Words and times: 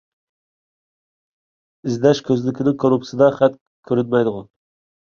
ئىزدەش 1.91 2.23
كۆزنىكىنىڭ 2.31 2.81
كۇنۇپكىسىدا 2.87 3.31
خەت 3.39 3.63
كۆرۈنمەيدىغۇ؟ 3.93 4.47